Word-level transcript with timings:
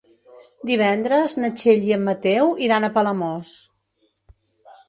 Divendres 0.69 1.35
na 1.43 1.51
Txell 1.59 1.85
i 1.89 1.93
en 1.97 2.03
Mateu 2.09 2.57
iran 2.69 2.89
a 2.89 2.93
Palamós. 2.97 3.55